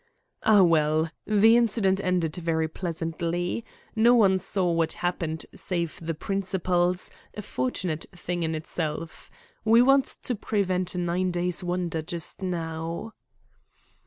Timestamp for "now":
12.41-13.13